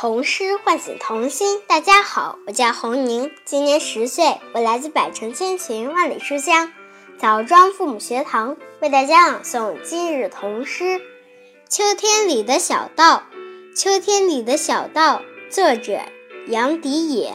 [0.00, 1.60] 童诗唤醒童心。
[1.66, 6.72] 大家好，我叫洪宁，今年十岁，我来自百城千群万里书香
[7.18, 10.84] 枣庄父母学堂，为大家朗诵今日童诗
[11.68, 13.24] 《秋天里的小道》。
[13.76, 15.20] 秋天里的小道，
[15.50, 15.98] 作者
[16.48, 17.34] 杨迪也。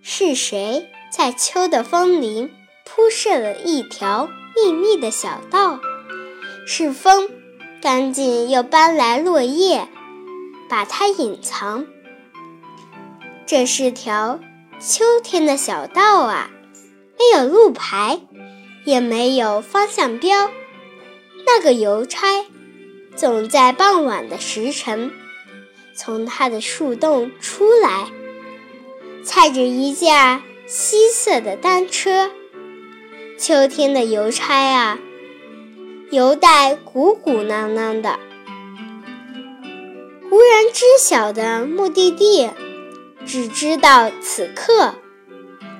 [0.00, 2.50] 是谁在秋的枫林
[2.86, 5.80] 铺设了一条密密的小道？
[6.66, 7.28] 是风，
[7.82, 9.86] 干净又搬来落叶。
[10.68, 11.86] 把它隐藏。
[13.46, 14.40] 这是条
[14.80, 16.50] 秋天的小道啊，
[17.18, 18.20] 没有路牌，
[18.84, 20.50] 也没有方向标。
[21.46, 22.44] 那个邮差
[23.14, 25.12] 总在傍晚的时辰
[25.94, 28.10] 从他的树洞出来，
[29.22, 32.30] 踩着一架稀色的单车。
[33.38, 34.98] 秋天的邮差啊，
[36.10, 38.18] 邮袋鼓鼓囊囊的。
[40.36, 42.50] 无人知晓的目的地，
[43.24, 44.96] 只知道此刻，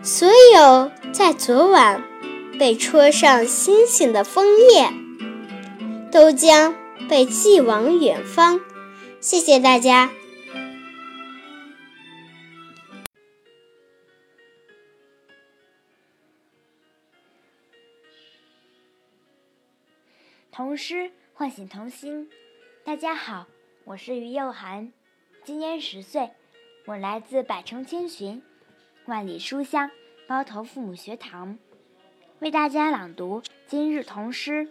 [0.02, 2.02] 所有在昨晚
[2.58, 4.90] 被戳上星星的枫叶，
[6.10, 6.74] 都将
[7.06, 8.58] 被寄往远方。
[9.20, 10.10] 谢谢大家。
[20.50, 22.30] 童诗唤醒童心，
[22.82, 23.44] 大家好。
[23.86, 24.92] 我是于幼涵，
[25.44, 26.32] 今年十岁，
[26.86, 28.42] 我来自百城千寻，
[29.04, 29.88] 万里书香
[30.26, 31.56] 包头父母学堂，
[32.40, 34.66] 为大家朗读今日童诗《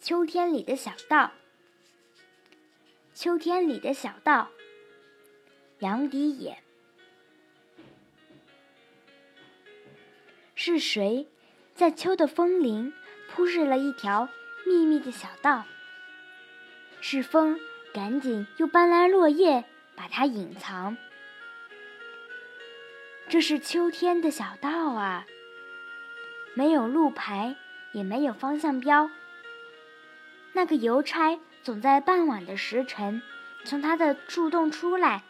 [0.00, 1.26] 秋天里的小道》。
[3.14, 4.50] 秋天里的小道，
[5.80, 6.56] 杨迪也。
[10.54, 11.26] 是谁
[11.74, 12.92] 在秋的枫林
[13.28, 14.28] 铺设了一条
[14.64, 15.64] 密密的小道？
[17.06, 17.60] 是风，
[17.92, 20.96] 赶紧又搬来落叶，把它隐藏。
[23.28, 25.26] 这是秋天的小道啊，
[26.54, 27.56] 没有路牌，
[27.92, 29.10] 也没有方向标。
[30.54, 33.20] 那个邮差总在傍晚的时辰
[33.66, 35.24] 从他的树洞出来，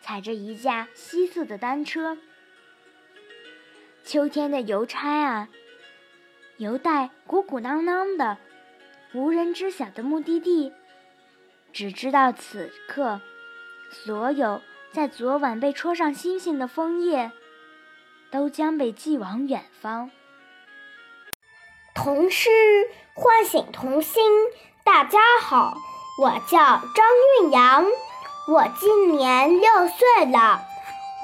[0.00, 2.16] 踩着一架稀色的单车。
[4.02, 5.50] 秋天的邮差啊，
[6.56, 8.38] 邮袋鼓鼓囊囊的，
[9.12, 10.72] 无人知晓的目的地。
[11.76, 13.20] 只知道此刻，
[13.90, 17.30] 所有在昨晚被戳上星星的枫叶，
[18.30, 20.10] 都将被寄往远方。
[21.94, 22.48] 童诗
[23.12, 24.22] 唤醒童心。
[24.86, 25.76] 大家好，
[26.22, 27.06] 我叫张
[27.42, 27.84] 韵阳，
[28.48, 30.62] 我今年六岁了，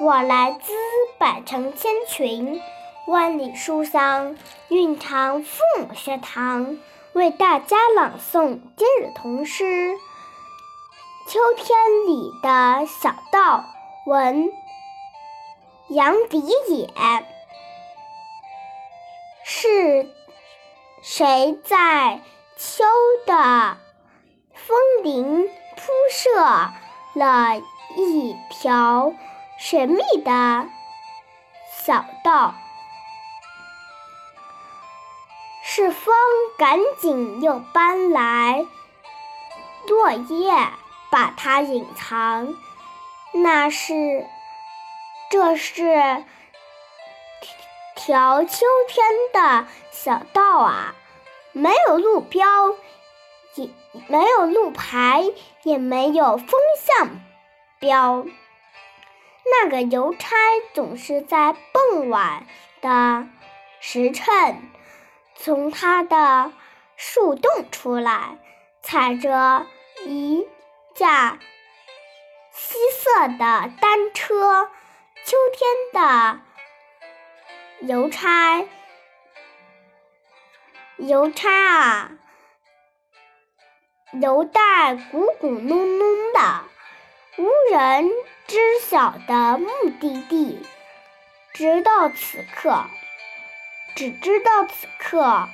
[0.01, 0.71] 我来自
[1.17, 2.61] 百城千群，
[3.07, 4.37] 万里书香
[4.69, 6.77] 蕴藏父母学堂，
[7.13, 9.95] 为大家朗诵今日童诗。
[11.25, 13.63] 秋天里的小道，
[14.05, 14.51] 文
[15.89, 16.89] 杨迪也。
[19.45, 20.09] 是
[21.01, 22.21] 谁在
[22.57, 22.83] 秋
[23.25, 23.77] 的
[24.53, 26.39] 枫林铺设
[27.13, 27.57] 了
[27.95, 29.13] 一条
[29.57, 30.67] 神秘的
[31.83, 32.53] 小道？
[35.63, 36.13] 是风
[36.57, 38.65] 赶紧又搬来
[39.87, 40.53] 落叶。
[41.13, 42.55] 把它隐藏，
[43.35, 44.25] 那是，
[45.29, 46.25] 这是
[47.95, 50.95] 条秋天的小道啊，
[51.51, 52.43] 没有路标，
[53.53, 53.69] 也
[54.07, 55.23] 没有路牌，
[55.61, 57.21] 也没有风向
[57.77, 58.25] 标。
[59.45, 60.35] 那个邮差
[60.73, 62.47] 总是在傍晚
[62.81, 63.27] 的
[63.79, 64.63] 时辰，
[65.35, 66.51] 从他的
[66.95, 68.39] 树洞出来，
[68.81, 69.67] 踩着
[70.07, 70.47] 一。
[70.95, 71.39] 架
[72.51, 74.69] 稀色的单车，
[75.25, 76.39] 秋天的
[77.87, 78.63] 邮差，
[80.97, 82.11] 邮差啊，
[84.21, 86.63] 邮袋鼓鼓隆隆的，
[87.37, 88.11] 无人
[88.45, 89.67] 知晓的目
[89.99, 90.63] 的地，
[91.53, 92.85] 直到此刻，
[93.95, 95.49] 只知道此刻，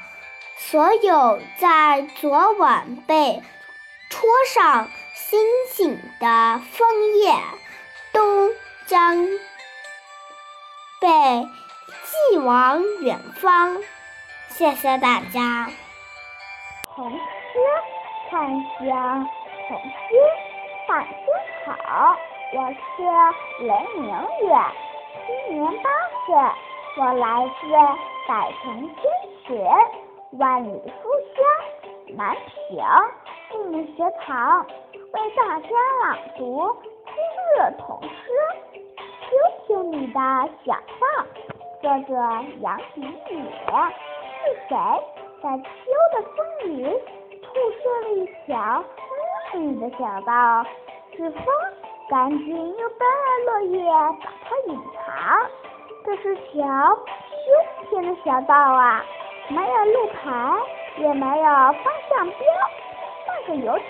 [0.58, 3.42] 所有在昨晚被
[4.10, 4.90] 戳上。
[5.30, 6.88] 星星的枫
[7.18, 7.32] 叶
[8.12, 8.50] 东
[8.88, 9.16] 张
[11.00, 11.08] 被
[12.04, 13.78] 寄往远方。
[14.48, 15.70] 谢谢大家。
[16.96, 17.20] 童诗
[18.32, 18.90] 唤醒
[19.68, 20.20] 童心，
[20.88, 21.14] 放心
[21.64, 22.18] 好。
[22.56, 24.50] 我是雷明月，
[25.28, 25.90] 今年八
[26.26, 26.34] 岁，
[26.98, 27.68] 我来自
[28.28, 29.02] 百城千
[29.46, 29.70] 雪，
[30.40, 31.02] 万里书
[31.36, 32.84] 香南平
[33.52, 34.66] 父母学堂。
[35.12, 35.70] 为大家
[36.04, 36.72] 朗读
[37.06, 37.14] 今
[37.56, 38.08] 日童诗
[39.26, 39.30] 《秋
[39.66, 40.20] 天里的
[40.64, 41.04] 小道》，
[41.82, 42.14] 作者
[42.62, 43.36] 杨迪野。
[44.40, 44.78] 是谁
[45.42, 45.64] 在秋
[46.14, 46.84] 的风里
[47.42, 47.48] 铺
[47.82, 48.84] 设了一条
[49.54, 50.64] 密密的小道？
[51.16, 51.46] 是风
[52.10, 53.84] 赶紧又搬来落叶
[54.24, 55.50] 把它隐藏。
[56.06, 56.96] 这是条
[57.30, 59.04] 秋天的小道啊，
[59.50, 60.56] 没有路牌，
[60.98, 62.38] 也没有方向标。
[63.28, 63.84] 那个邮差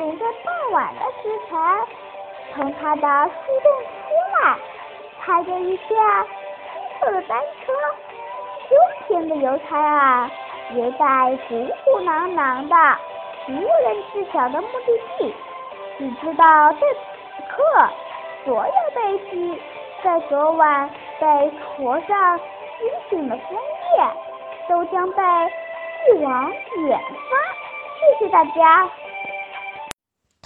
[0.00, 1.60] 总在傍晚的时辰
[2.54, 4.56] 从他的树洞出来，
[5.20, 7.72] 踩着一架新旧的单车。
[8.66, 8.76] 秋
[9.06, 10.30] 天的邮差啊，
[10.70, 12.74] 邮带鼓鼓囊囊的，
[13.48, 15.34] 无人知晓的目的地。
[15.98, 17.90] 只知道在此刻，
[18.46, 19.62] 所有北极
[20.02, 20.88] 在昨晚
[21.20, 22.38] 被戳上
[22.78, 24.04] 星星的枫叶，
[24.66, 25.22] 都将被
[26.06, 26.50] 寄往
[26.88, 27.38] 远方。
[28.00, 28.88] 谢谢大家。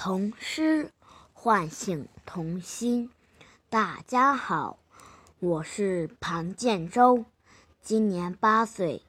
[0.04, 0.92] 童诗
[1.32, 3.08] 唤醒童心。
[3.70, 4.78] 大家好，
[5.38, 7.24] 我是庞建洲，
[7.80, 9.00] 今年八岁，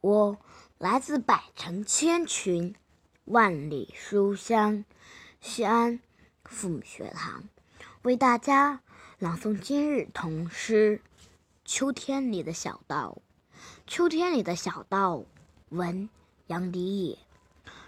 [0.00, 0.38] 我
[0.78, 2.74] 来自百城千群，
[3.26, 4.86] 万里书香。
[5.38, 6.00] 西安
[6.46, 7.44] 父母学堂
[8.00, 8.80] 为大家
[9.18, 11.02] 朗诵今日童诗
[11.66, 13.18] 《秋天里的小道》。
[13.86, 15.24] 秋天里的小道，
[15.68, 16.08] 文
[16.46, 17.18] 杨迪野。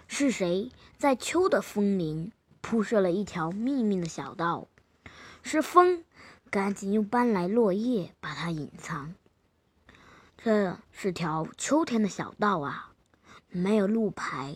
[0.07, 0.69] 是谁
[0.99, 2.31] 在秋的枫林
[2.61, 4.67] 铺设了一条秘密的小道？
[5.43, 6.03] 是风，
[6.49, 9.15] 赶紧又搬来落叶把它隐藏。
[10.37, 12.93] 这是条秋天的小道啊，
[13.49, 14.55] 没有路牌，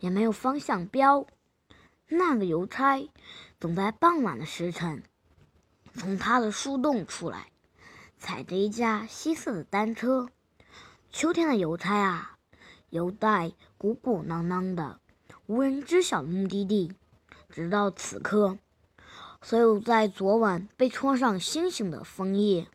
[0.00, 1.26] 也没有方向标。
[2.08, 3.08] 那个邮差
[3.60, 5.02] 总在傍晚的时辰
[5.94, 7.50] 从他的树洞出来，
[8.18, 10.28] 踩着一架稀色的单车。
[11.10, 12.38] 秋天的邮差啊，
[12.90, 15.00] 邮带鼓鼓囊囊的，
[15.46, 16.92] 无人知晓的目的地。
[17.48, 18.58] 直到此刻，
[19.40, 22.66] 所有在昨晚被戳上星星的枫叶，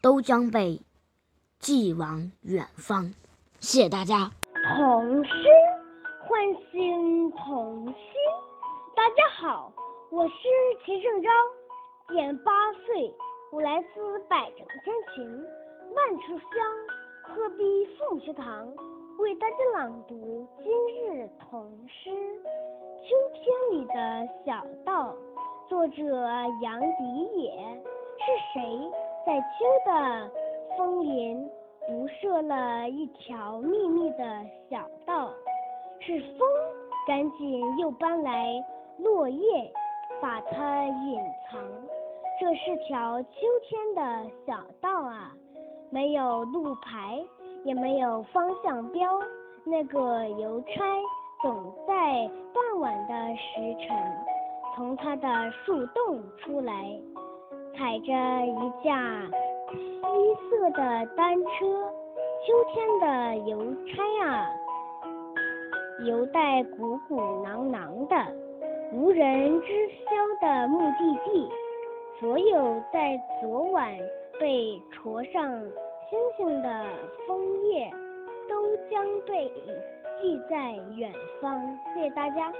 [0.00, 0.80] 都将被
[1.58, 3.12] 寄往远方。
[3.58, 4.30] 谢谢大家。
[4.76, 5.30] 童诗。
[6.24, 6.40] 唤
[6.70, 7.94] 醒童心。
[8.96, 9.72] 大家好，
[10.10, 10.34] 我是
[10.86, 11.32] 齐胜章，
[12.06, 13.12] 今年八岁，
[13.50, 15.44] 我来自百城千群，
[15.94, 17.64] 万树香，鹤壁
[17.98, 18.66] 凤学堂，
[19.18, 22.10] 为大家朗读今日童诗
[23.02, 25.12] 《秋天里的小道》，
[25.68, 26.04] 作者
[26.62, 27.52] 杨迪野。
[28.18, 28.24] 是
[28.54, 28.90] 谁
[29.26, 30.30] 在秋的
[30.76, 31.50] 枫林
[31.80, 35.30] 铺设了一条秘密的小道？
[36.00, 36.48] 是风，
[37.06, 38.52] 赶紧又搬来
[38.98, 39.72] 落叶，
[40.20, 41.20] 把它隐
[41.50, 41.60] 藏。
[42.40, 43.30] 这是条秋
[43.62, 45.32] 天的小道啊，
[45.90, 47.22] 没有路牌，
[47.64, 49.20] 也没有方向标。
[49.64, 50.82] 那个邮差
[51.40, 53.96] 总在傍晚的时辰
[54.74, 56.72] 从他的树洞出来，
[57.76, 58.12] 踩着
[58.46, 58.98] 一架
[60.02, 61.92] 黑色的单车。
[62.44, 64.46] 秋天的邮差啊。
[66.04, 68.16] 邮袋鼓鼓囊囊的
[68.92, 71.48] 无人知晓的目的地，
[72.18, 73.96] 所有在昨晚
[74.40, 75.62] 被戳上
[76.12, 76.68] 星星的
[77.26, 77.90] 枫叶，
[78.46, 79.50] 都将被
[80.20, 81.10] 寄在远
[81.40, 81.58] 方。
[81.94, 82.52] 谢谢大家。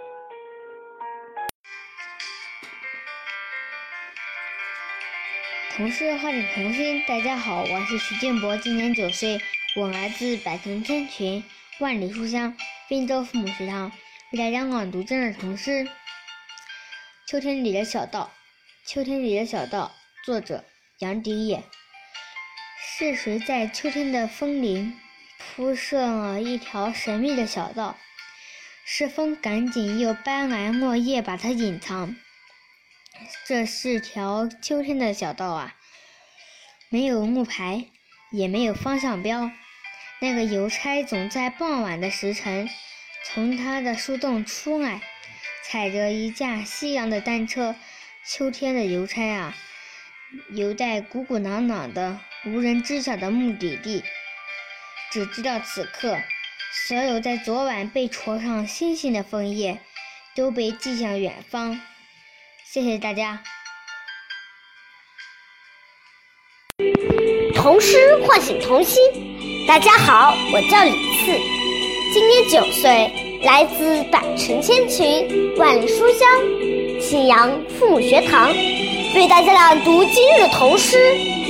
[5.76, 9.38] 童诗唤醒童心，大家好，我是徐建博，今年九岁，
[9.76, 11.44] 我来自百城千群，
[11.78, 12.56] 万里书香。
[12.88, 13.92] 滨州父母学堂
[14.32, 15.70] 为大家朗读今日童诗
[17.26, 18.30] 《秋天里的小道》。
[18.90, 19.92] 秋天里的小道，
[20.24, 20.64] 作者
[21.00, 21.62] 杨迪野。
[23.02, 24.96] 是谁在秋天的枫林
[25.36, 27.98] 铺设了一条神秘的小道？
[28.84, 32.14] 是风赶紧又搬来落叶把它隐藏。
[33.44, 35.74] 这是条秋天的小道啊，
[36.90, 37.86] 没有木牌，
[38.30, 39.50] 也没有方向标。
[40.20, 42.70] 那个邮差总在傍晚的时辰
[43.26, 45.02] 从他的树洞出来，
[45.64, 47.74] 踩着一架夕阳的单车。
[48.24, 49.56] 秋天的邮差啊，
[50.50, 54.02] 邮带鼓鼓囊囊的无人知晓的目的地。
[55.12, 56.18] 只知道此刻，
[56.88, 59.78] 所有在昨晚被戳上星星的枫叶，
[60.34, 61.80] 都被寄向远方。
[62.64, 63.40] 谢谢大家。
[67.54, 67.96] 童诗
[68.26, 69.00] 唤醒童心。
[69.68, 71.32] 大家好，我叫李四，
[72.12, 76.28] 今年九岁，来自百城千群，万里书香，
[77.00, 78.48] 信阳父母学堂，
[79.14, 80.96] 为大家朗读今日童诗《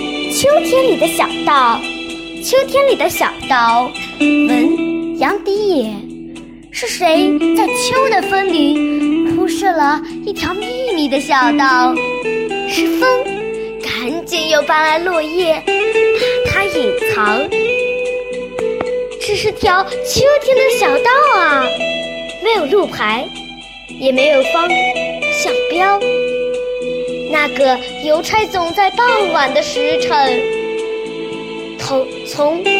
[0.92, 1.80] 里的小道》。
[2.44, 5.94] 秋天里的小道，闻杨迪野。
[6.70, 11.94] 是谁在秋的风里铺设了一条秘密的小道？
[12.68, 13.08] 是风，
[13.82, 15.62] 赶紧又搬来落叶，
[16.44, 17.40] 把它隐藏。
[19.18, 21.64] 这是条秋天的小道啊，
[22.44, 23.26] 没有路牌，
[23.98, 24.68] 也没有方
[25.32, 25.98] 向标。
[27.30, 30.61] 那个邮差总在傍晚的时辰，
[31.82, 32.70] 从从他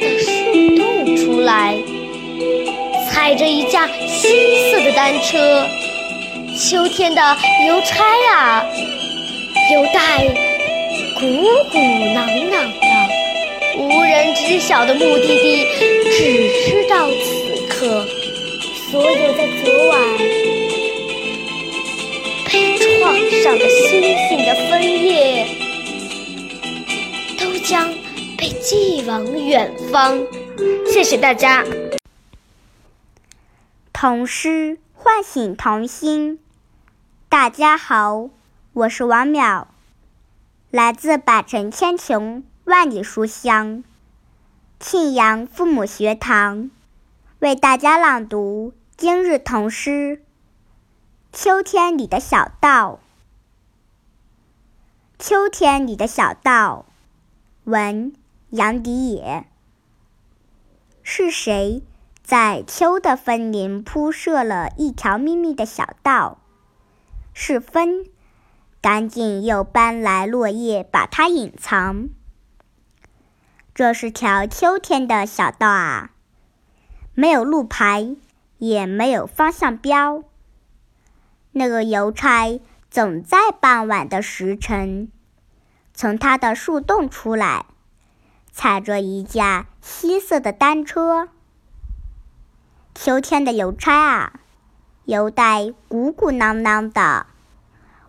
[0.00, 0.30] 的树
[0.76, 1.76] 洞出来。
[3.10, 4.30] 踩着一架新
[4.70, 5.66] 色的单车，
[6.56, 7.20] 秋天的
[7.66, 8.64] 邮差啊，
[9.72, 10.26] 邮带
[11.18, 11.26] 鼓
[11.70, 11.78] 鼓
[12.14, 12.86] 囊囊的，
[13.78, 15.66] 无人知晓的目的地，
[16.10, 18.06] 只知道此刻，
[18.90, 20.00] 所有在昨晚
[22.46, 25.46] 被撞上的星星的枫叶，
[27.38, 27.92] 都将
[28.38, 30.16] 被寄往远方。
[30.86, 31.64] 谢谢大家。
[33.92, 36.38] 童诗唤醒童心。
[37.28, 38.30] 大家好，
[38.72, 39.66] 我是王淼，
[40.70, 43.82] 来自百城千穷万里书香
[44.78, 46.70] 庆阳父母学堂，
[47.40, 50.22] 为大家朗读今日童诗
[51.36, 53.00] 《秋天里的小道》。
[55.18, 56.86] 秋天里的小道，
[57.64, 58.12] 文
[58.50, 59.46] 杨迪也。
[61.02, 61.82] 是谁？
[62.22, 66.38] 在秋的森林铺设了一条秘密的小道，
[67.32, 68.04] 是风，
[68.82, 72.08] 赶紧又搬来落叶把它隐藏。
[73.74, 76.10] 这是条秋天的小道啊，
[77.14, 78.14] 没有路牌，
[78.58, 80.24] 也没有方向标。
[81.52, 85.10] 那个邮差总在傍晚的时辰，
[85.94, 87.64] 从他的树洞出来，
[88.58, 91.28] 踩着一架稀色的单车。
[92.92, 94.32] 秋天的邮差啊，
[95.04, 97.28] 邮袋鼓鼓囊囊的，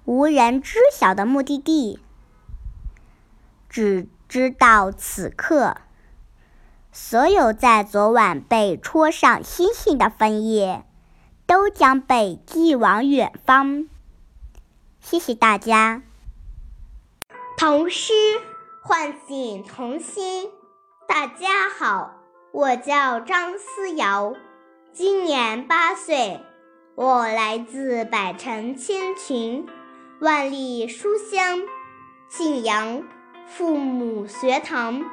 [0.05, 1.99] 无人知晓的目的地。
[3.69, 5.77] 只知道此刻，
[6.91, 10.83] 所有在昨晚被戳上星星的枫叶，
[11.45, 13.87] 都将被寄往远方。
[14.99, 16.01] 谢谢大家。
[17.55, 18.13] 童诗
[18.81, 20.49] 唤醒童心。
[21.05, 22.15] 大家好，
[22.53, 24.33] 我叫张思瑶。
[24.93, 26.39] 今年八岁，
[26.95, 29.67] 我来自百城千群，
[30.21, 31.59] 万里书香
[32.29, 33.03] 信阳
[33.47, 35.03] 父母学堂，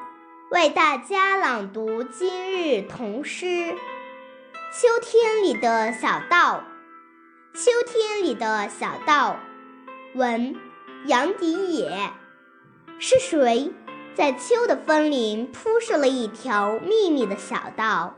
[0.52, 3.46] 为大家朗读今日童诗
[4.72, 6.62] 《秋天里的小道》。
[7.58, 9.36] 秋天里的小道，
[10.14, 10.54] 文
[11.06, 11.98] 杨迪也。
[12.98, 13.70] 是谁
[14.14, 18.16] 在秋的枫林铺设了一条秘密的小道？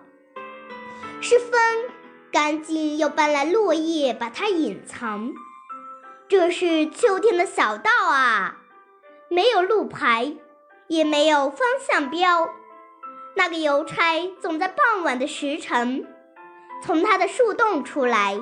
[1.21, 1.51] 是风，
[2.31, 5.33] 赶紧又搬来落叶，把它隐藏。
[6.29, 8.59] 这是秋天的小道啊，
[9.29, 10.37] 没有路牌，
[10.87, 12.49] 也没有方向标。
[13.35, 16.07] 那个邮差总在傍晚的时辰，
[16.85, 18.39] 从他的树洞出来，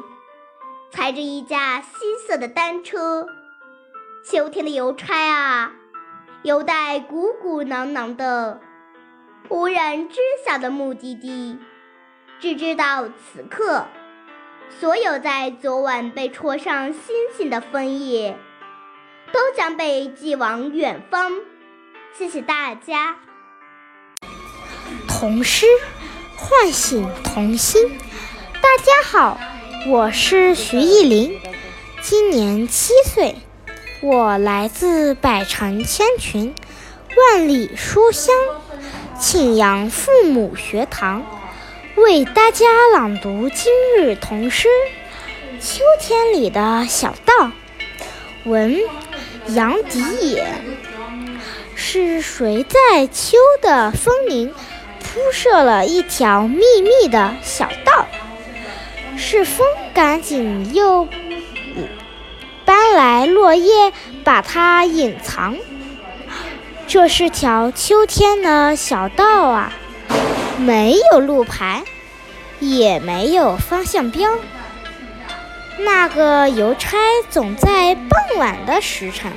[0.90, 1.88] 踩着一架稀
[2.26, 3.26] 色的单车。
[4.23, 5.73] 秋天的邮差啊，
[6.47, 8.61] 邮带鼓鼓囊囊的，
[9.49, 10.15] 无人知
[10.47, 11.59] 晓的目的地。
[12.38, 13.88] 只知道此刻，
[14.79, 17.03] 所有在昨晚被戳上星
[17.37, 18.38] 星的枫叶，
[19.33, 21.33] 都将被寄往远方。
[22.17, 23.17] 谢谢大家。
[25.09, 25.67] 童诗
[26.37, 27.99] 唤醒童心。
[28.62, 29.37] 大家好，
[29.88, 31.41] 我是徐艺林，
[32.00, 33.35] 今年七岁，
[34.06, 36.54] 我来自百城千群，
[37.16, 38.32] 万里书香
[39.18, 41.26] 庆阳父母学堂。
[41.96, 44.68] 为大家朗读今日童诗
[45.60, 47.46] 《秋天里的小道》，
[48.44, 48.78] 文
[49.48, 50.46] 杨迪也。
[51.75, 54.54] 是谁在秋的风林
[55.00, 58.06] 铺设了一条秘密的小道？
[59.16, 61.08] 是风赶紧又
[62.76, 63.90] 搬来落叶
[64.23, 65.56] 把它隐藏。
[66.87, 69.73] 这是条秋天的小道啊。
[70.59, 71.85] 没有路牌，
[72.61, 74.30] 也没有方向标。
[75.78, 76.99] 那个邮差
[77.30, 79.33] 总在傍晚的时辰，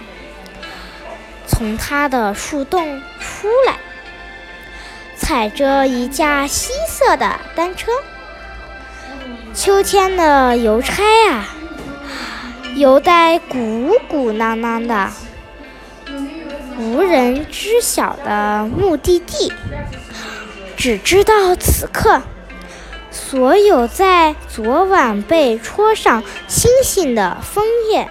[1.48, 3.78] 从他的树洞出来，
[5.16, 7.94] 踩着一架稀色的单车。
[9.54, 11.48] 秋天的邮差啊，
[12.80, 15.12] 邮带鼓鼓囊囊的，
[16.80, 19.52] 无人知晓的目的地。
[20.78, 22.22] 只知道此刻，
[23.12, 28.10] 所有在昨晚被戳上星星的枫叶，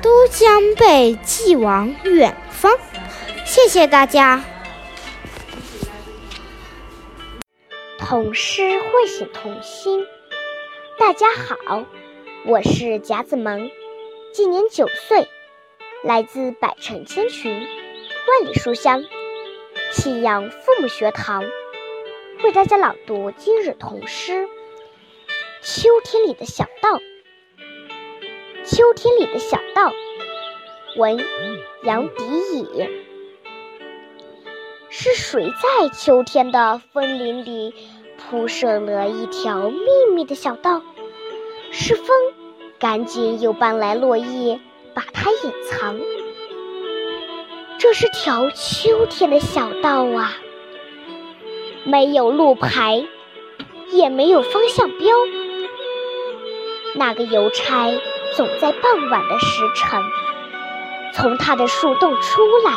[0.00, 2.72] 都将被寄往远方。
[3.44, 4.44] 谢谢大家。
[7.98, 10.06] 童诗唤醒童心。
[10.96, 11.26] 大家
[11.66, 11.82] 好，
[12.46, 13.70] 我是贾子萌，
[14.34, 15.26] 今年九岁，
[16.02, 19.02] 来自百城千群，万里书香，
[19.90, 21.42] 信阳父母学堂，
[22.42, 24.42] 为大家朗读今日童诗
[25.62, 26.98] 《秋天里的小道》。
[28.62, 29.90] 秋天里的小道，
[30.98, 31.18] 文
[31.82, 32.24] 杨迪
[32.58, 32.90] 乙。
[34.90, 37.74] 是谁在秋天的枫林里
[38.18, 40.82] 铺设了一条秘密的小道？
[41.76, 42.06] 是风，
[42.78, 44.60] 赶紧又搬来落叶，
[44.94, 45.98] 把它隐藏。
[47.78, 50.36] 这是条秋天的小道啊，
[51.82, 53.04] 没有路牌，
[53.90, 55.08] 也没有方向标。
[56.94, 57.92] 那个邮差
[58.36, 60.00] 总在傍晚的时辰，
[61.12, 62.72] 从他的树洞出来，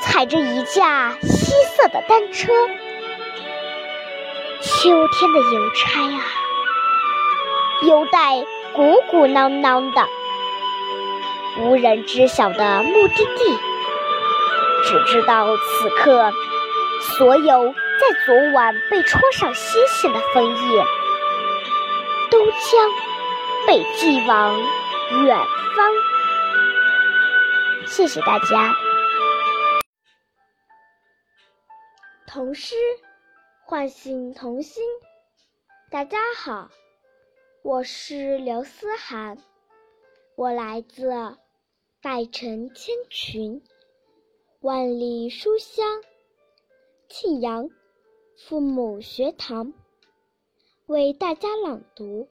[0.00, 2.50] 踩着一架稀色的单车。
[4.62, 6.41] 秋天的邮差啊！
[7.82, 8.44] 邮袋
[8.76, 10.06] 鼓鼓囊囊的，
[11.58, 13.58] 无人知晓的目的地，
[14.84, 16.30] 只知道此刻，
[17.00, 20.84] 所有在昨晚被戳上星星的枫叶，
[22.30, 22.88] 都将
[23.66, 24.56] 被寄往
[25.24, 25.36] 远
[25.74, 25.92] 方。
[27.86, 28.72] 谢谢大家。
[32.28, 32.76] 童诗
[33.64, 34.84] 唤醒童心。
[35.90, 36.70] 大家好。
[37.64, 39.38] 我是刘思涵，
[40.34, 41.12] 我来自
[42.00, 43.62] 百城千群、
[44.58, 46.02] 万里书香
[47.08, 47.70] 庆阳
[48.36, 49.72] 父母学堂，
[50.86, 52.28] 为大家朗读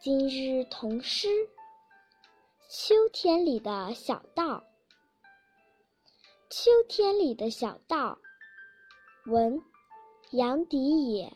[0.00, 1.28] 今日童诗
[2.68, 4.44] 《秋天里的小道》。
[6.50, 8.18] 秋天里的小道，
[9.26, 9.62] 文
[10.32, 11.32] 杨迪也。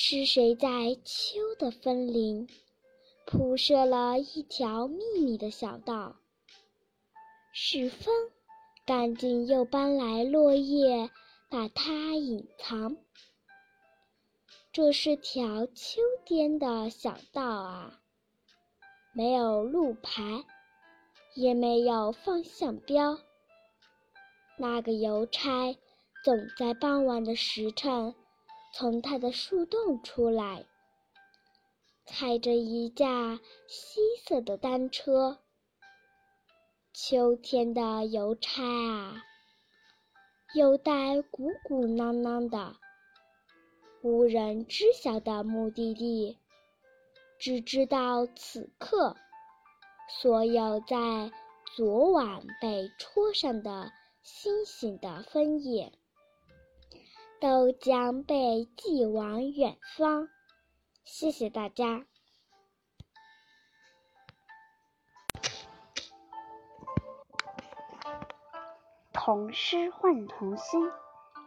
[0.00, 2.48] 是谁在秋的枫林
[3.26, 6.14] 铺设了一条秘密的小道？
[7.52, 8.14] 是风，
[8.86, 11.10] 赶紧又搬来落叶，
[11.50, 12.96] 把它隐藏。
[14.70, 18.00] 这是条秋天的小道啊，
[19.12, 20.44] 没有路牌，
[21.34, 23.18] 也没有方向标。
[24.56, 25.76] 那个邮差
[26.24, 28.14] 总在傍晚的时辰。
[28.72, 30.66] 从他的树洞出来，
[32.06, 35.38] 踩着一架稀色的单车。
[36.92, 39.22] 秋天的邮差啊，
[40.54, 42.76] 邮袋鼓鼓囊囊的，
[44.02, 46.38] 无人知晓的目的地，
[47.38, 49.16] 只知道此刻，
[50.20, 51.30] 所有在
[51.76, 55.92] 昨晚被戳上的星星的枫叶。
[57.40, 60.28] 都将被寄往远方。
[61.04, 62.04] 谢谢大家。
[69.12, 70.90] 童诗唤童心。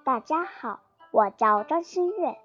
[0.06, 0.80] 大家好，
[1.12, 2.40] 我叫张馨月，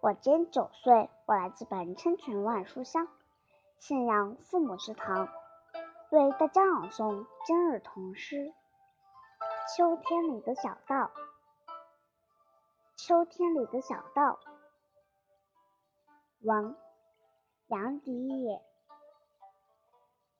[0.00, 3.08] 我今年九岁，我来自本千泉万书香
[3.78, 5.28] 信仰父母之堂，
[6.10, 8.52] 为大家朗诵今日童诗
[9.76, 10.96] 《秋天里的小道》。
[13.02, 14.38] 秋天里的小道，
[16.42, 16.76] 王
[17.68, 18.60] 杨迪也。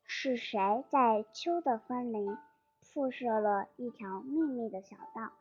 [0.05, 2.37] 是谁在秋的枫林
[2.83, 5.33] 铺设了一条秘密的小道？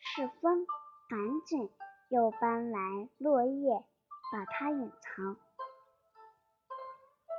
[0.00, 0.66] 是风，
[1.08, 1.70] 赶紧
[2.08, 3.84] 又搬来落叶，
[4.32, 5.36] 把它隐藏。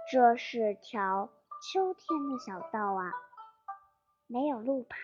[0.09, 1.29] 这是条
[1.61, 3.11] 秋天的小道啊，
[4.27, 4.97] 没有路牌，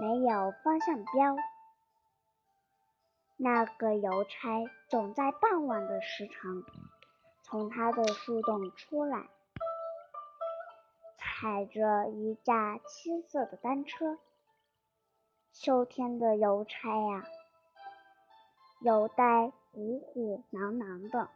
[0.00, 1.36] 没有方向标。
[3.42, 6.62] 那个邮差总在傍晚的时辰
[7.42, 9.30] 从他的树洞出来，
[11.16, 14.18] 踩着一架青色的单车。
[15.54, 17.24] 秋天的邮差呀，
[18.82, 21.30] 有带鼓鼓囊囊的，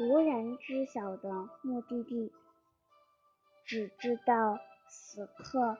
[0.00, 2.32] 无人知晓的目的地，
[3.66, 5.76] 只知道此刻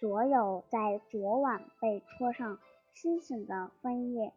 [0.00, 2.58] 所有在昨晚被戳上
[2.92, 4.32] 星星的枫叶。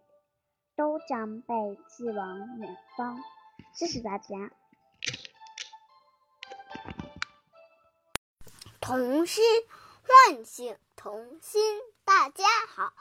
[0.76, 3.24] 都将被寄往远方。
[3.74, 4.52] 谢谢大家。
[8.80, 9.42] 童诗
[10.04, 11.80] 唤醒童心。
[12.04, 12.94] 大家好，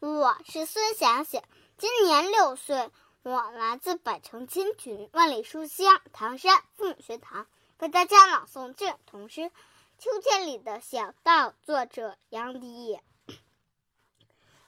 [0.00, 1.42] 我是孙想想，
[1.78, 2.90] 今年六岁，
[3.22, 7.46] 我来自百城千群、万里书香唐山父母学堂，
[7.78, 9.40] 为大家朗诵这童诗
[9.98, 13.00] 《秋天里的小道》，作者杨迪。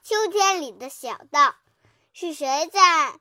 [0.03, 1.55] 秋天里的小道，
[2.14, 3.18] 是谁在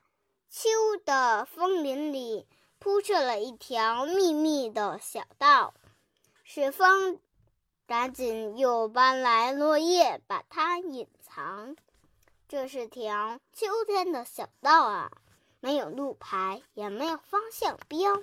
[0.50, 0.68] 秋
[1.06, 2.46] 的枫林里
[2.78, 5.72] 铺设了一条密密的小道？
[6.44, 7.18] 是风，
[7.86, 11.74] 赶紧又搬来落叶，把它隐藏。
[12.48, 15.10] 这是条秋天的小道啊，
[15.60, 18.22] 没有路牌，也没有方向标。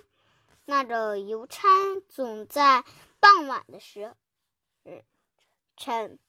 [0.66, 1.68] 那个邮差
[2.10, 2.86] 总在
[3.20, 4.16] 傍晚的时
[5.76, 6.20] 辰。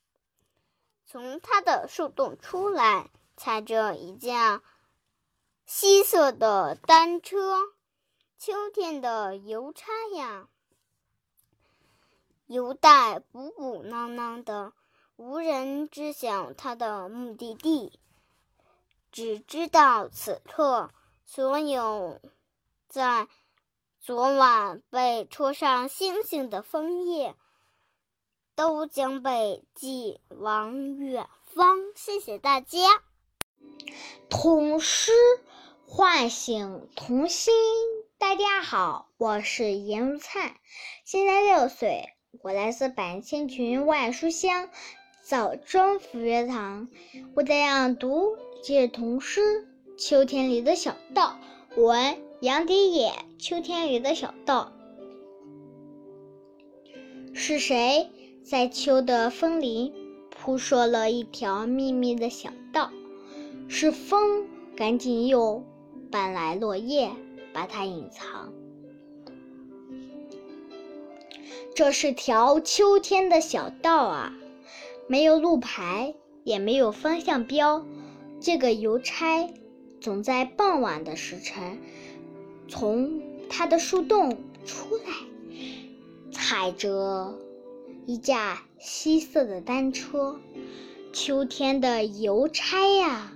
[1.05, 4.61] 从他的树洞出来，踩着一架
[5.64, 7.59] 稀色的单车。
[8.37, 10.46] 秋天的邮差呀，
[12.44, 14.74] 邮袋鼓鼓囊囊的，
[15.16, 17.98] 无人知晓他的目的地，
[19.11, 20.90] 只知道此刻，
[21.24, 22.20] 所有
[22.90, 23.26] 在
[24.00, 27.35] 昨晚被戳上星星的枫叶。
[28.55, 31.79] 都将被寄往远方。
[31.94, 33.03] 谢谢大家。
[34.29, 35.12] 童诗
[35.87, 37.53] 唤醒童心。
[38.18, 40.55] 大家好，我是颜如灿，
[41.05, 42.11] 今年六岁，
[42.42, 44.68] 我来自百千群万书香
[45.23, 46.88] 枣庄福学堂，
[47.35, 49.40] 我在朗读这童诗
[49.99, 51.38] 《秋天里的小道》。
[51.81, 54.73] 文杨迪野，《秋天里的小道》
[57.35, 58.11] 是谁？
[58.44, 59.94] 在秋的枫林
[60.31, 62.90] 铺设了一条密密的小道，
[63.73, 65.65] 是风赶紧又
[66.11, 67.13] 搬来落叶，
[67.53, 68.53] 把它隐藏。
[71.73, 74.35] 这是条秋天的小道啊，
[75.07, 77.87] 没有路牌，也没有方向标。
[78.41, 79.55] 这个邮差
[80.01, 81.79] 总在傍晚的时辰
[82.67, 87.39] 从他的树洞出来，踩着。
[88.07, 90.41] 一架稀色的单车，
[91.13, 93.33] 秋天的邮差呀，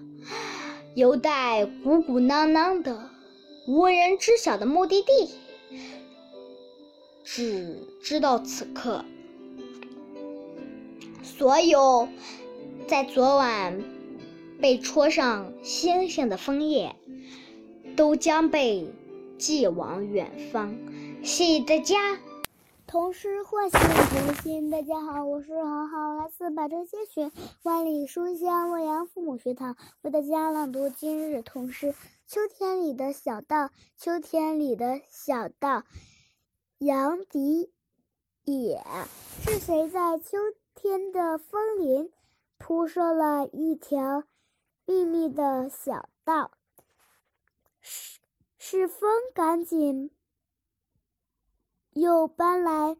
[0.94, 3.10] 犹带鼓鼓囊囊的，
[3.66, 5.30] 无人知晓的目的地，
[7.24, 9.04] 只知道此刻，
[11.22, 12.08] 所有
[12.86, 13.82] 在昨晚
[14.60, 16.94] 被戳上星星的枫叶，
[17.96, 18.86] 都将被
[19.36, 20.76] 寄往远方。
[21.22, 22.18] 谢谢大家。
[22.94, 24.70] 童诗唤醒童心。
[24.70, 27.32] 大家好，我是豪豪，来自百城千学
[27.64, 31.92] 万里书香洛阳父母学堂，为大家朗读今日童诗
[32.28, 33.64] 《秋天里的小道》。
[33.96, 35.82] 秋天里的小道，
[36.78, 37.72] 杨迪
[38.44, 38.80] 也
[39.42, 40.38] 是谁在秋
[40.76, 42.12] 天的枫林
[42.58, 44.22] 铺设了一条
[44.84, 46.52] 秘密的小道？
[47.80, 48.20] 是
[48.56, 50.12] 是风赶紧。
[51.94, 52.96] 又搬来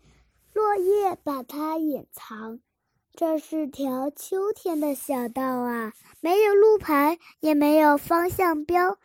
[0.53, 2.61] 落叶，把它掩藏。
[3.13, 8.99] 这是条秋天的小道啊，没有路牌，也没有方向标。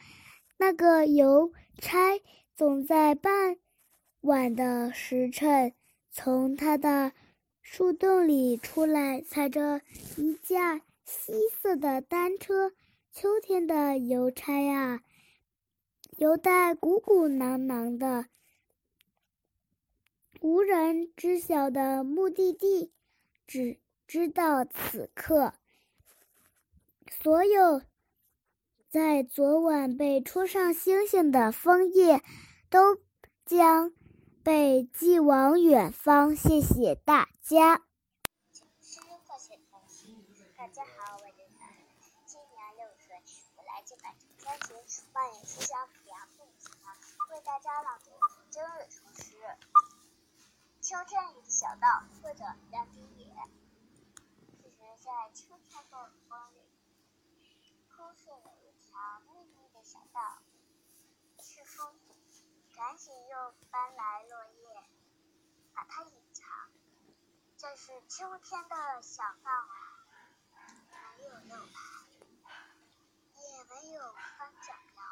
[0.57, 2.21] 那个邮差
[2.55, 3.31] 总在傍
[4.21, 5.73] 晚的时辰
[6.11, 7.11] 从他的
[7.61, 9.81] 树洞里出来，踩着
[10.17, 12.71] 一架稀色的单车。
[13.11, 15.01] 秋天的邮差呀，
[16.17, 18.25] 邮袋鼓鼓囊囊的。
[20.41, 22.93] 无人知晓的目的地，
[23.45, 25.53] 只知道此刻，
[27.11, 27.81] 所有
[28.89, 32.23] 在昨晚被戳上星星的枫叶，
[32.69, 33.01] 都
[33.45, 33.91] 将
[34.41, 36.33] 被寄往远方。
[36.33, 37.83] 谢谢大家。
[40.55, 41.33] 大家好，我是
[42.25, 43.15] 今年六岁，
[43.57, 46.95] 我来自百城千群万里书香培养父母学堂，
[47.29, 48.11] 为大家朗读
[48.49, 49.35] 今日童诗。
[50.89, 53.29] 秋天里的小道，作者杨迪野。
[54.57, 56.63] 是谁在秋天的风里
[57.89, 60.41] 铺设了一条秘密的小道？
[61.43, 61.93] 是风，
[62.75, 64.89] 赶紧又搬来落叶，
[65.75, 66.71] 把它隐藏。
[67.55, 70.07] 这是秋天的小道啊，
[71.19, 72.07] 没有路牌，
[73.35, 75.03] 也没有方向标。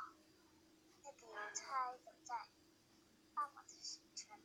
[1.04, 2.36] 那个邮差走在
[3.36, 4.40] 傍晚的时辰。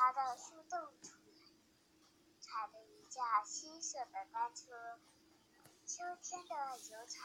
[0.00, 1.20] 他的树洞出来，
[2.40, 4.98] 踩着一架稀色的单车。
[5.84, 7.22] 秋天的邮差，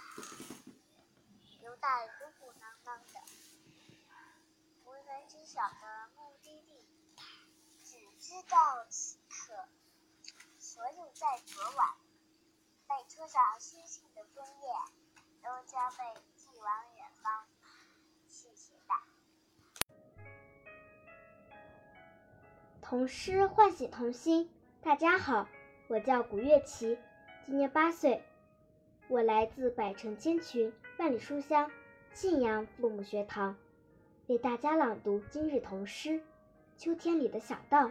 [1.62, 3.22] 邮袋鼓鼓囊囊的，
[4.84, 6.86] 无人知晓的目的地，
[7.82, 9.70] 只知道此刻，
[10.60, 11.96] 所有在昨晚
[12.90, 14.68] 被车上星星的枫叶，
[15.42, 16.04] 都将被
[16.36, 16.95] 寄往
[22.88, 24.48] 童诗唤醒童心。
[24.84, 25.50] 大家好，
[25.88, 27.00] 我叫古月琪，
[27.48, 28.22] 今年八岁，
[29.08, 31.72] 我来自百城千群、万里书香
[32.14, 33.58] 信阳父母学堂，
[34.28, 36.10] 为大家朗读今日童诗
[36.78, 37.88] 《秋天里的小道》。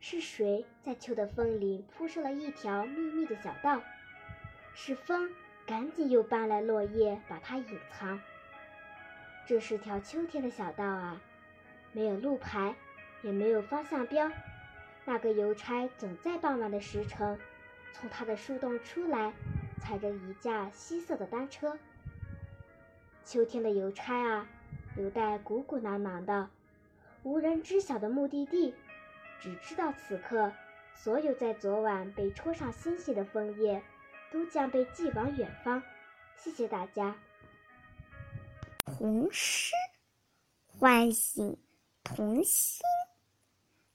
[0.00, 3.80] 是谁在秋的风里铺设了一条密密的小道？
[4.74, 5.30] 是风，
[5.66, 8.20] 赶紧又搬来落叶把它隐藏。
[9.46, 11.22] 这是条秋天的小道啊，
[11.92, 12.74] 没有路牌，
[13.22, 14.30] 也没有方向标。
[15.04, 17.38] 那个邮差总在傍晚的时辰，
[17.92, 19.32] 从他的树洞出来，
[19.80, 21.78] 踩着一架稀色的单车。
[23.24, 24.48] 秋天的邮差啊，
[24.96, 26.50] 邮袋鼓鼓囊囊的，
[27.22, 28.74] 无人知晓的目的地，
[29.40, 30.52] 只知道此刻，
[30.94, 33.82] 所有在昨晚被戳上星星的枫叶，
[34.32, 35.82] 都将被寄往远方。
[36.36, 37.16] 谢谢大家。
[38.84, 39.72] 童诗
[40.66, 41.58] 唤醒
[42.02, 42.80] 童心。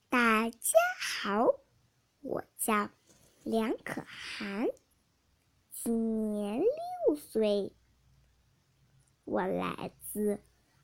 [0.08, 1.58] 大家好，
[2.20, 2.90] 我叫
[3.42, 4.68] 梁可涵，
[5.72, 7.72] 今年六岁，
[9.24, 10.40] 我来自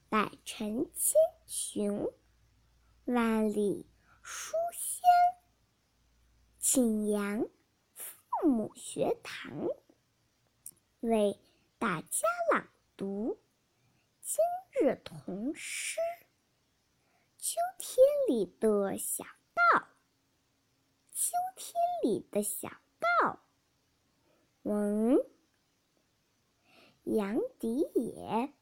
[0.08, 1.14] 百城千
[1.46, 2.08] 群、
[3.04, 3.86] 万里
[4.22, 5.02] 书香
[6.58, 7.46] 庆阳
[7.94, 9.68] 父母学堂，
[10.98, 11.38] 为
[11.78, 13.40] 大家朗读
[14.20, 14.42] 今
[14.82, 16.00] 日童诗。
[17.52, 19.88] 秋天里的小道，
[21.12, 23.44] 秋天里的小道。
[24.62, 25.18] 文
[27.04, 28.54] 杨迪也。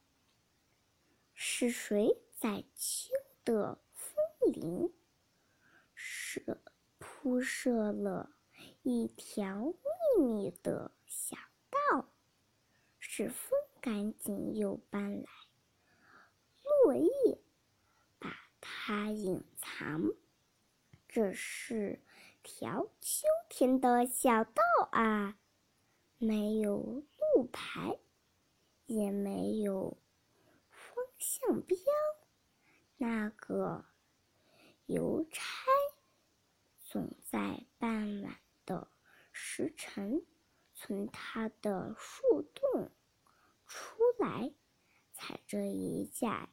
[1.34, 4.92] 是谁在秋的枫林
[5.94, 6.60] 设
[6.98, 8.32] 铺设了
[8.82, 9.66] 一条
[10.16, 11.36] 秘密的小
[11.70, 12.08] 道？
[12.98, 15.28] 是风赶紧又搬来
[16.82, 17.40] 落叶。
[18.72, 20.12] 它隐藏，
[21.08, 22.00] 这是
[22.42, 25.36] 条秋天的小道啊，
[26.18, 26.78] 没有
[27.34, 27.98] 路牌，
[28.86, 29.98] 也没有
[30.70, 31.76] 方向标。
[32.96, 33.84] 那个
[34.86, 35.66] 邮差
[36.78, 38.88] 总在傍晚的
[39.32, 40.24] 时辰，
[40.74, 42.90] 从他的树洞
[43.66, 44.52] 出来，
[45.12, 46.48] 踩着一架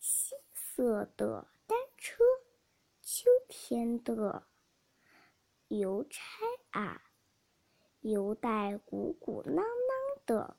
[0.00, 1.46] 新色的。
[2.00, 2.24] 车，
[3.02, 4.48] 秋天的
[5.68, 6.22] 邮差
[6.70, 7.02] 啊，
[8.00, 9.66] 邮袋鼓鼓囊囊
[10.24, 10.56] 的，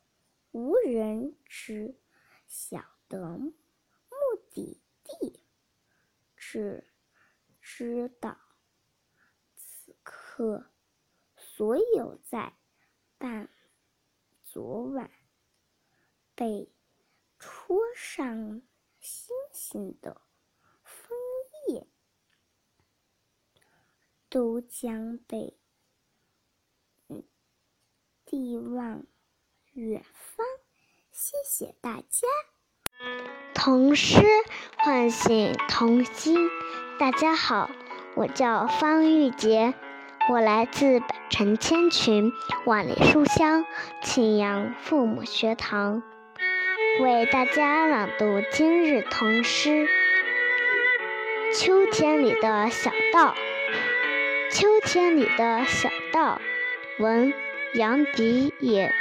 [0.51, 1.95] 无人知
[2.47, 3.51] 晓的目
[4.51, 5.43] 的地，
[6.35, 6.87] 只
[7.59, 8.37] 知道
[9.55, 10.69] 此刻
[11.35, 12.53] 所有在
[13.17, 13.49] 办
[14.43, 15.09] 昨晚
[16.35, 16.71] 被
[17.39, 18.61] 戳上
[18.99, 20.21] 星星的。
[24.31, 25.57] 都将被
[28.25, 29.03] 地望
[29.73, 30.45] 远方。
[31.11, 32.27] 谢谢大家。
[33.53, 34.21] 童诗
[34.77, 36.49] 唤醒童心。
[36.97, 37.69] 大家好，
[38.15, 39.73] 我叫方玉洁，
[40.29, 42.31] 我来自百城千群、
[42.65, 43.65] 万里书香
[44.01, 46.01] 庆阳父母学堂，
[47.01, 49.89] 为大家朗读今日童诗
[51.59, 53.33] 《秋天里的小道》。
[54.51, 56.41] 秋天里的小道，
[56.99, 57.33] 文
[57.73, 58.93] 杨迪也。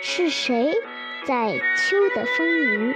[0.00, 0.72] 是谁
[1.24, 2.94] 在秋的枫林里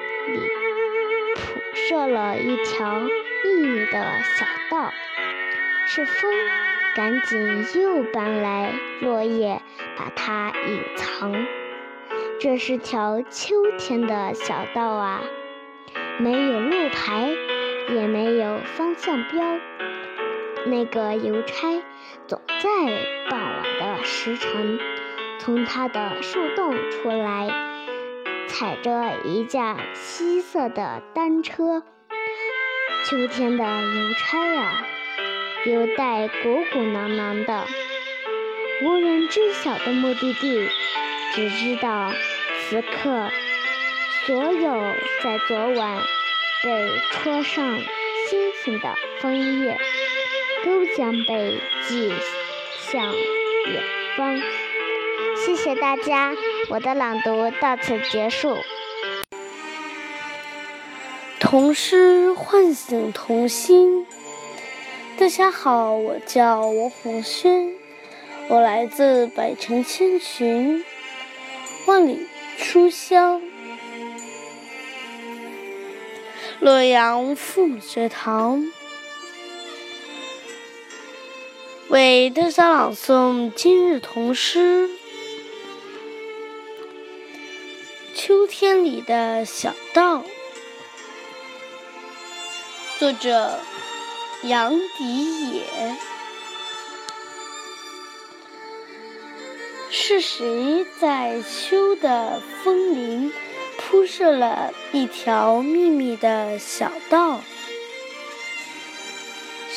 [1.34, 4.92] 铺设了一条秘密的小道？
[5.88, 6.32] 是风，
[6.94, 9.60] 赶紧又搬来落叶，
[9.98, 11.34] 把它隐藏。
[12.38, 15.20] 这是条秋天的小道啊，
[16.20, 17.28] 没有路牌，
[17.88, 19.58] 也没有方向标。
[20.66, 21.82] 那个邮差
[22.26, 24.78] 总在傍晚的时辰，
[25.40, 27.48] 从他的树洞出来，
[28.46, 31.82] 踩着一架漆色的单车。
[33.04, 34.86] 秋天的邮差啊，
[35.66, 37.66] 邮袋鼓鼓囊囊的，
[38.84, 40.68] 无人知晓的目的地，
[41.34, 42.12] 只知道
[42.60, 43.28] 此刻，
[44.26, 45.98] 所有在昨晚
[46.62, 47.78] 被戳上
[48.28, 49.76] 星星的枫叶。
[50.64, 52.12] 都将被寄
[52.90, 53.82] 向远
[54.16, 54.40] 方。
[55.44, 56.34] 谢谢大家，
[56.68, 58.56] 我的朗读到此结束。
[61.40, 64.06] 童诗唤醒童心。
[65.18, 67.74] 大家好，我叫王红轩，
[68.48, 70.84] 我来自百城千群，
[71.86, 73.42] 万里书香。
[76.60, 78.64] 洛阳父学堂
[81.92, 84.88] 为大家朗诵今日童诗
[88.14, 90.20] 《秋天里的小道》，
[92.98, 93.58] 作者
[94.44, 95.94] 杨迪也。
[99.90, 103.30] 是谁在秋的枫林？
[103.76, 107.42] 铺设了一条秘密的小道，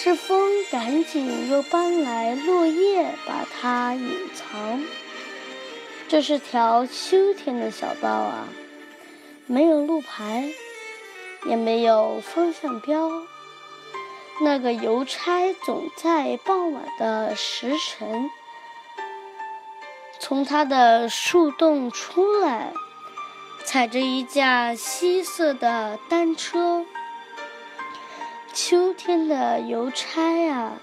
[0.06, 4.84] 是风赶紧又搬来落叶把它隐藏。
[6.08, 8.48] 这是条秋天的小道啊，
[9.48, 10.48] 没有路牌，
[11.48, 13.10] 也没有方向标。
[14.42, 18.30] 那个邮差总在傍晚的时辰
[20.20, 22.72] 从他的树洞出来。
[23.64, 26.86] 踩着一架稀色的单车，
[28.56, 30.80] 秋天的邮差啊，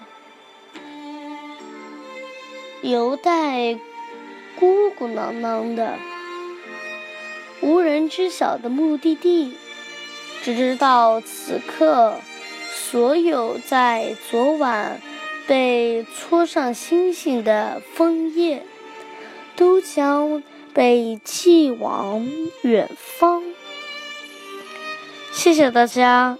[2.83, 3.77] 邮袋
[4.59, 5.97] 鼓鼓囊囊的，
[7.61, 9.57] 无人知晓的目的地，
[10.43, 12.19] 只知道此刻，
[12.71, 15.01] 所有在昨晚
[15.47, 18.63] 被戳上星星的枫叶，
[19.55, 20.43] 都将。
[20.75, 22.27] 被寄往
[22.63, 23.43] 远方。
[25.31, 26.39] 谢谢大家。